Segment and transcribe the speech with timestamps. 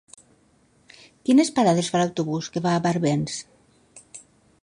[1.27, 3.39] Quines parades fa l'autobús que va a Barbens?